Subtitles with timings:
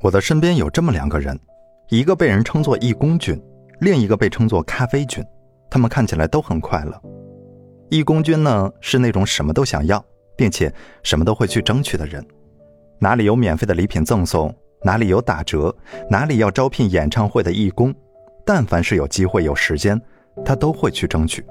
[0.00, 1.36] 我的身边有这么两个人，
[1.88, 3.40] 一个被人称作义工君，
[3.80, 5.24] 另一个被称作咖啡君。
[5.68, 7.02] 他们看起来都很快乐。
[7.90, 10.02] 义工君呢，是那种什么都想要，
[10.36, 10.72] 并且
[11.02, 12.24] 什么都会去争取的人。
[13.00, 15.74] 哪里有免费的礼品赠送，哪里有打折，
[16.08, 17.92] 哪里要招聘演唱会的义工，
[18.46, 20.00] 但凡是有机会有时间，
[20.44, 21.44] 他都会去争取。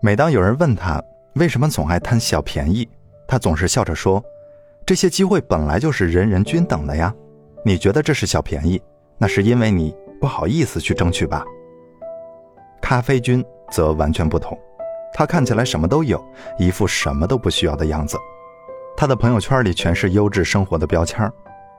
[0.00, 1.02] 每当有人问他
[1.34, 2.88] 为什么总爱贪小便宜，
[3.26, 4.22] 他总是笑着说。
[4.88, 7.14] 这些机会本来就是人人均等的呀，
[7.62, 8.80] 你觉得这是小便宜，
[9.18, 11.44] 那是因为你不好意思去争取吧。
[12.80, 14.58] 咖啡君则完全不同，
[15.12, 16.18] 他看起来什么都有，
[16.58, 18.16] 一副什么都不需要的样子。
[18.96, 21.30] 他的朋友圈里全是优质生活的标签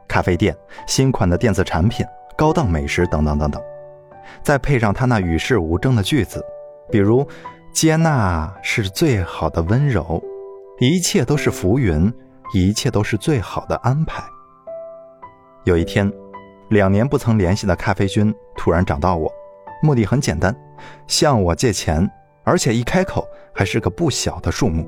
[0.08, 2.06] 咖啡店、新款的电子产品、
[2.38, 3.60] 高档美食等等等等。
[4.44, 6.46] 再配上他那与世无争的句子，
[6.92, 7.28] 比如
[7.74, 10.24] “接纳是最好的温柔，
[10.80, 12.14] 一切都是浮云”。
[12.54, 14.24] 一切都是最好的安排。
[15.66, 16.12] 有一天，
[16.70, 19.32] 两年不曾联系的咖啡君突然找到我，
[19.84, 20.56] 目的很简单，
[21.08, 22.10] 向我借钱，
[22.44, 24.88] 而且一开口还是个不小的数目。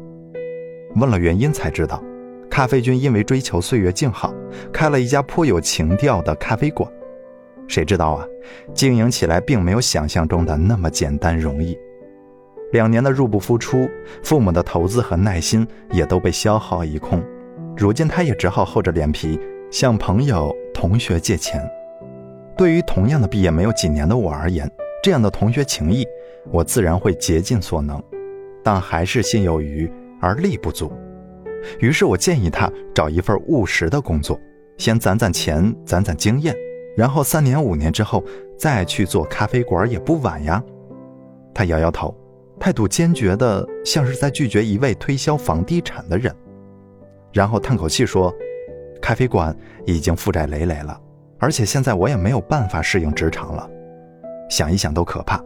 [0.96, 2.02] 问了原因才知道，
[2.50, 4.34] 咖啡君因为追求岁月静好，
[4.74, 6.92] 开了一家颇有情调的咖啡馆。
[7.68, 8.26] 谁知道啊，
[8.74, 11.78] 经营起来并没有想象中的那么简单容易。
[12.74, 13.90] 两年的入不敷出，
[14.24, 17.24] 父母的投资和耐心也都被消耗一空。
[17.78, 19.40] 如今，他也只好厚着脸皮
[19.72, 21.62] 向朋友、同学借钱。
[22.58, 24.70] 对于同样的毕业没有几年的我而言，
[25.02, 26.06] 这样的同学情谊，
[26.52, 28.02] 我自然会竭尽所能。
[28.64, 30.92] 但还是心有余而力不足。
[31.80, 34.40] 于是我建议他找一份务实的工作，
[34.78, 36.56] 先攒攒钱、攒攒经验，
[36.96, 38.24] 然后三年、五年之后
[38.58, 40.64] 再去做咖啡馆也不晚呀。
[41.54, 42.16] 他摇摇头，
[42.60, 46.32] 态度坚决的，像是在拒绝一位推销房地产的人。
[47.34, 48.34] 然后叹口气说
[49.02, 51.00] ：“咖啡馆已经负债累累了，
[51.40, 53.70] 而且现在我也没有办法适应职场了。
[54.50, 55.42] 想一想都可怕，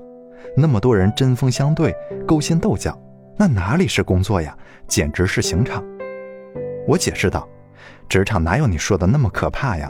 [0.58, 1.96] 那么多人针锋相对、
[2.28, 2.98] 勾心斗角，
[3.38, 4.58] 那哪里是工作呀？
[4.88, 5.84] 简直是刑场。”
[6.88, 7.48] 我解释道
[8.10, 9.88] ：“职场哪有你说的那么可怕呀？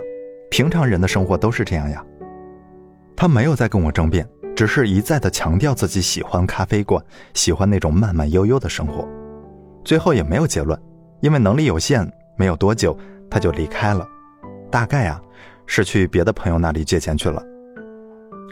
[0.50, 2.04] 平常人的生活都是这样呀。”
[3.16, 7.02] 他没有再跟我争辩，只是一再的强调自己喜欢咖啡馆，
[7.34, 9.08] 喜欢那种慢慢悠悠的生活，
[9.86, 10.78] 最后也没有结论。
[11.26, 12.96] 因为能力有限，没有多久
[13.32, 14.08] 他就离开了，
[14.70, 15.20] 大概啊
[15.66, 17.42] 是去别的朋友那里借钱去了。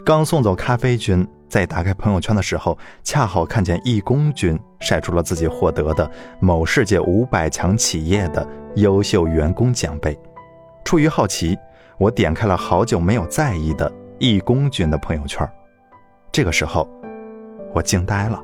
[0.04, 10.18] 刚送走咖啡君，在打开朋友圈的时候，恰好看见义工君晒出了自己获得的某世界五百强企业的优秀员工奖杯。
[10.84, 11.56] 出于好奇，
[11.96, 15.48] 我点开了好久没有在意的义工君的朋友圈。
[16.32, 16.88] 这个时候，
[17.72, 18.42] 我惊呆了，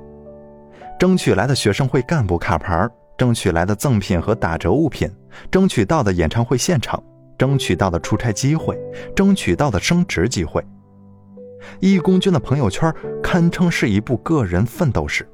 [1.01, 2.89] 争取来的学生会干部卡牌
[3.21, 5.07] 争取来的赠品和打折物品，
[5.51, 7.03] 争取到的演唱会现场，
[7.37, 8.81] 争取到的出差机会，
[9.15, 10.65] 争取到的升职机会。
[11.81, 12.91] 义工君的朋友圈
[13.23, 15.29] 堪称是一部个人奋斗史。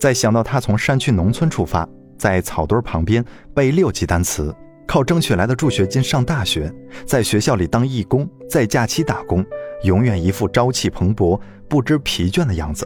[0.00, 3.24] 再想到他从山区农村出发，在草堆旁边
[3.54, 4.52] 背六级单词，
[4.84, 6.74] 靠争取来的助学金上大学，
[7.06, 9.46] 在学校里当义工，在假期打工，
[9.84, 12.84] 永远一副朝气蓬勃、不知疲倦的样子。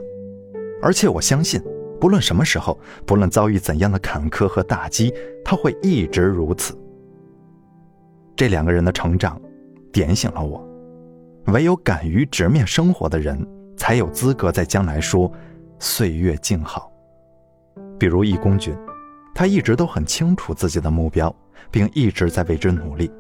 [0.83, 1.59] 而且我相信。
[2.05, 5.11] 不论什么时候，不论遭遇怎样的坎坷和打击，
[5.43, 6.79] 他会一直如此。
[8.37, 9.41] 这两个人的成长，
[9.91, 10.63] 点醒了我：
[11.47, 13.43] 唯有敢于直面生活的人，
[13.79, 15.33] 才有资格在将来说
[15.81, 16.93] “岁月静好”。
[17.99, 18.77] 比如易公君，
[19.35, 21.35] 他一直都很清楚自己的目标，
[21.71, 23.11] 并一直在为之努力。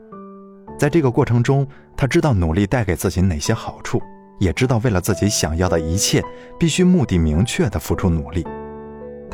[0.78, 1.66] 在这个过程中，
[1.96, 3.98] 他知道努力带给自己哪些好处，
[4.40, 6.22] 也知道为了自己想要的一切，
[6.58, 8.46] 必须目的明确的付出努力。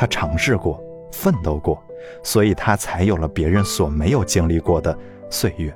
[0.01, 1.79] 他尝试过，奋斗过，
[2.23, 5.71] 所以他才有了别人所没有经历过的岁月。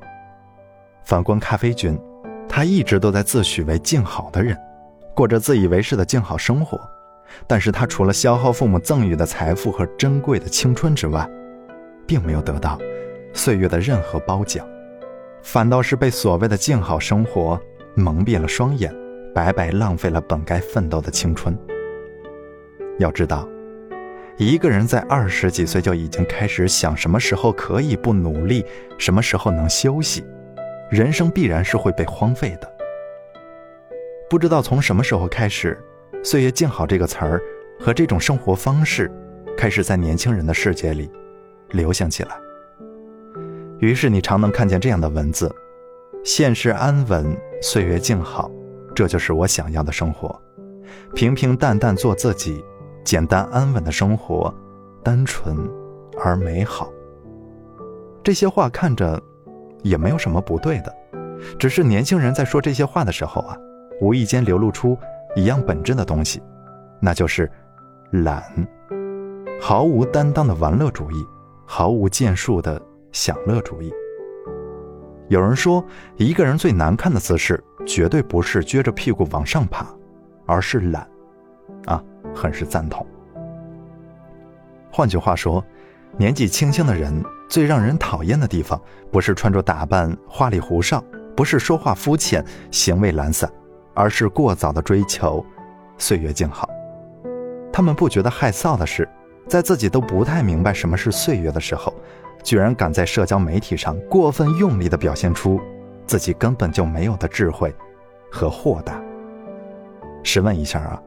[1.04, 2.00] 反观咖啡君，
[2.48, 4.56] 他一直都在自诩为静好的人，
[5.14, 6.80] 过着自以为是的静好生活。
[7.46, 11.28] 但是他除了消耗父母赠予的财富和珍贵的青春之外，
[12.06, 12.78] 并没有得到
[13.34, 14.66] 岁月的任何褒奖，
[15.42, 17.60] 反倒是被所谓的静好生活
[17.94, 18.90] 蒙蔽了双眼，
[19.34, 21.54] 白白浪费了本该奋斗的青春。
[22.98, 23.46] 要知道。
[24.36, 28.64] 一个人在二十几岁就已经开始想什么时候可以不努力，
[28.98, 30.24] 什么时候能休息，
[30.90, 32.68] 人生必然是会被荒废的。
[34.28, 35.78] 不知道从什么时候开始
[36.24, 37.40] ，“岁月静好”这个词儿
[37.78, 39.08] 和这种生活方式，
[39.56, 41.08] 开始在年轻人的世界里
[41.70, 42.36] 流行起来。
[43.78, 45.54] 于是你常能看见这样的文字
[46.24, 48.50] ：“现实安稳，岁月静好，
[48.96, 50.42] 这就是我想要的生活，
[51.14, 52.64] 平平淡淡做自己。”
[53.04, 54.52] 简单安稳的生活，
[55.02, 55.56] 单纯
[56.18, 56.90] 而美好。
[58.22, 59.22] 这些话看着
[59.82, 60.94] 也没有什么不对的，
[61.58, 63.56] 只是年轻人在说这些话的时候啊，
[64.00, 64.96] 无意间流露出
[65.36, 66.42] 一样本质的东西，
[67.00, 67.50] 那就是
[68.10, 68.42] 懒，
[69.60, 71.26] 毫无担当的玩乐主义，
[71.66, 72.80] 毫无建树的
[73.12, 73.92] 享乐主义。
[75.28, 75.84] 有人说，
[76.16, 79.86] 一个人最难看的姿势，绝对不是撅着屁股往上爬，
[80.46, 81.06] 而是懒，
[82.34, 83.06] 很是赞同。
[84.90, 85.64] 换句话说，
[86.16, 91.02] 年纪轻轻的人最让人讨厌的地方，不是穿着打扮花里胡哨，
[91.36, 93.50] 不是说话肤浅、行为懒散，
[93.94, 95.44] 而是过早的追求
[95.98, 96.68] 岁月静好。
[97.72, 99.08] 他们不觉得害臊的是，
[99.48, 101.92] 在自己都不太明白什么是岁月的时候，
[102.44, 105.60] 居然敢在社交媒体上过分用力的表现出
[106.06, 107.74] 自己根本就没有的智慧
[108.30, 109.02] 和豁达。
[110.22, 111.02] 试问一下啊，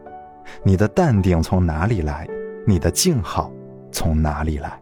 [0.64, 2.28] 你的淡定从哪里来？
[2.66, 3.52] 你的静好？
[3.92, 4.82] 从哪里来？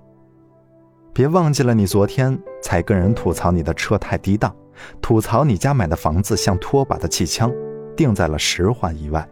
[1.13, 4.53] 别忘记了，你昨天才跟人吐槽你的车太低档，
[5.01, 7.51] 吐槽你家买的房子像拖把的气枪，
[7.95, 9.25] 定在了十环以外。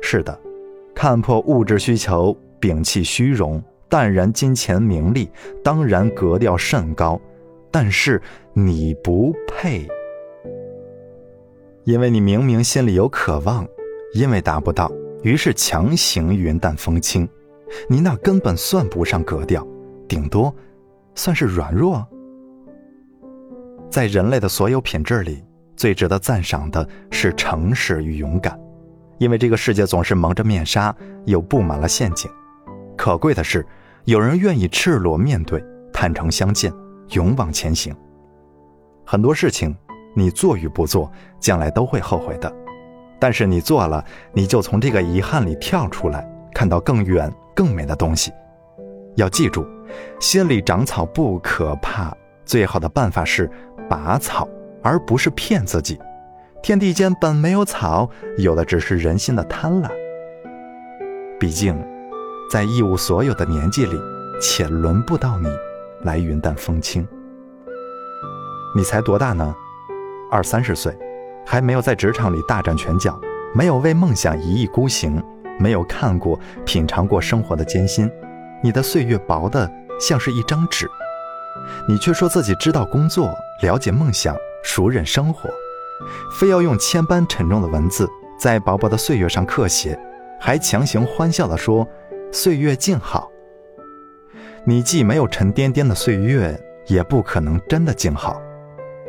[0.00, 0.38] 是的，
[0.94, 5.30] 看破物质需求，摒弃虚荣，淡然金钱名利，
[5.62, 7.20] 当然格调甚高。
[7.70, 8.20] 但是
[8.52, 9.86] 你不配，
[11.84, 13.66] 因为你明明心里有渴望，
[14.14, 14.90] 因为达不到，
[15.22, 17.28] 于是强行云淡风轻。
[17.88, 19.66] 你那根本算不上格调，
[20.08, 20.52] 顶多
[21.14, 22.04] 算是软弱。
[23.88, 25.44] 在人类的所有品质里，
[25.76, 28.58] 最值得赞赏的是诚实与勇敢，
[29.18, 30.94] 因为这个世界总是蒙着面纱，
[31.26, 32.30] 又布满了陷阱。
[32.96, 33.64] 可贵的是，
[34.04, 36.72] 有人愿意赤裸面对，坦诚相见，
[37.10, 37.94] 勇往前行。
[39.06, 39.76] 很多事情，
[40.14, 42.52] 你做与不做，将来都会后悔的；
[43.20, 47.32] 但是你做了，你就从这个遗憾里跳出来，看到更远。
[47.52, 48.32] 更美的东西，
[49.16, 49.66] 要记住，
[50.18, 53.50] 心里长草不可怕，最好的办法是
[53.86, 54.48] 拔草，
[54.82, 56.00] 而不是骗自己。
[56.62, 58.08] 天地间本没有草，
[58.38, 59.90] 有的只是人心的贪婪。
[61.38, 61.76] 毕竟，
[62.50, 64.00] 在一无所有的年纪里，
[64.40, 65.48] 且轮不到你
[66.02, 67.06] 来云淡风轻。
[68.74, 69.54] 你才多大呢？
[70.30, 70.96] 二三十岁，
[71.44, 73.18] 还没有在职场里大展拳脚，
[73.54, 75.22] 没有为梦想一意孤行。
[75.58, 78.10] 没有看过、品尝过生活的艰辛，
[78.62, 79.70] 你的岁月薄的
[80.00, 80.88] 像是一张纸，
[81.86, 84.34] 你却说自己知道工作、了解梦想、
[84.64, 85.50] 熟稔生活，
[86.38, 88.08] 非要用千般沉重的文字
[88.38, 90.00] 在薄薄的岁月上刻写，
[90.40, 91.86] 还强行欢笑地说
[92.32, 93.30] 岁月静好。
[94.64, 98.40] 你既没有沉甸甸的岁月，也不可能真的静好。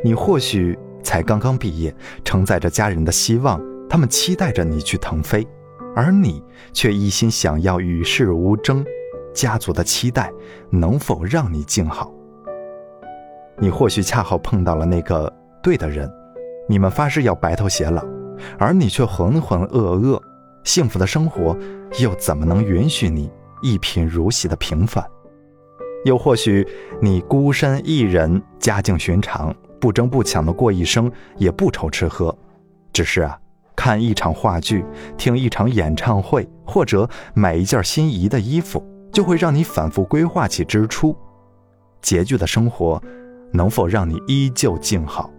[0.03, 1.93] 你或许才刚刚毕业，
[2.23, 5.47] 承载着家人的希望，他们期待着你去腾飞。
[5.93, 8.85] 而你却一心想要与世无争，
[9.33, 10.31] 家族的期待
[10.69, 12.09] 能否让你静好？
[13.57, 15.31] 你或许恰好碰到了那个
[15.61, 16.09] 对的人，
[16.69, 18.01] 你们发誓要白头偕老，
[18.57, 20.17] 而你却浑浑噩噩，
[20.63, 21.57] 幸福的生活
[21.99, 23.29] 又怎么能允许你
[23.61, 25.05] 一贫如洗的平凡？
[26.05, 26.65] 又或许
[27.01, 32.33] 你孤身一人，家境寻常，不争不抢的过一生，也不愁吃喝，
[32.93, 33.37] 只是啊。
[33.75, 34.85] 看一场话剧，
[35.17, 41.15] 听一场演唱会，或者买一件心仪的衣服，就会让你反复规划起支出。
[42.03, 43.01] 拮据的生活，
[43.51, 45.31] 能否让你依旧静好？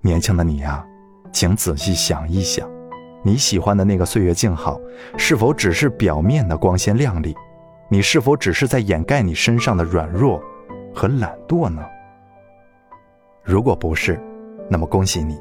[0.00, 0.82] 年轻的你呀，
[1.32, 2.66] 请仔细想一想，
[3.22, 4.80] 你喜欢的那个岁月静好，
[5.18, 7.34] 是否只是表面的光鲜亮丽？
[7.90, 10.40] 你是否只是在掩盖你身上的软弱
[10.94, 11.84] 和懒惰呢？
[13.48, 14.20] 如果不是，
[14.68, 15.40] 那么恭喜你。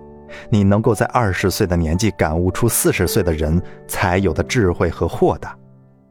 [0.49, 5.57] 你能够在二十岁的年纪感悟出四十岁的人才有的智慧和豁达，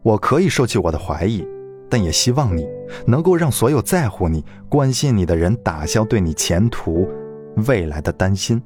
[0.03, 1.47] 我可以收起我的怀疑，
[1.89, 2.69] 但也希望你
[3.07, 7.09] 能够让所有在乎你、关心你的人打消对你前途、
[7.67, 8.63] 未来的担心。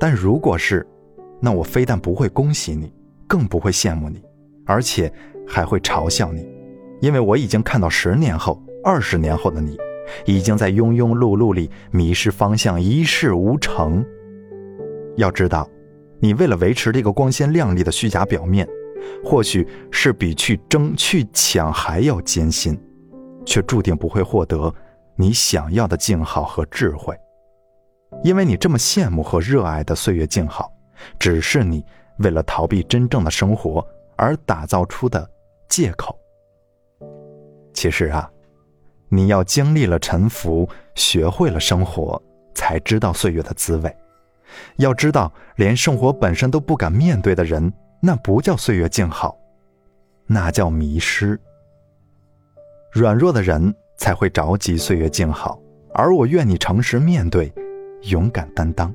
[0.00, 0.84] 但如果是，
[1.38, 2.92] 那我非但不会恭喜你，
[3.28, 4.20] 更不会羡慕你，
[4.66, 5.12] 而且
[5.46, 6.48] 还会嘲笑你，
[7.00, 9.78] 因为我已经看到十年后、二十年后的你。
[10.24, 14.04] 已经在庸庸碌碌里迷失方向，一事无成。
[15.16, 15.68] 要知道，
[16.20, 18.66] 你为了维持这个光鲜亮丽的虚假表面，
[19.24, 22.80] 或许是比去争去抢还要艰辛，
[23.44, 24.74] 却注定不会获得
[25.16, 27.14] 你想要的静好和智慧。
[28.24, 30.72] 因为你这么羡慕和热爱的岁月静好，
[31.18, 31.84] 只是你
[32.20, 35.28] 为了逃避真正的生活而打造出的
[35.68, 36.18] 借口。
[37.74, 38.31] 其实啊。
[39.14, 42.20] 你要经历了沉浮，学会了生活，
[42.54, 43.94] 才知道岁月的滋味。
[44.76, 49.36] 要知道，连生活本身都不敢面对的人，那不叫岁月静好，
[50.26, 51.38] 那叫迷失。
[52.90, 55.60] 软弱的人才会着急岁月静好，
[55.92, 57.52] 而我愿你诚实面对，
[58.04, 58.94] 勇敢担当。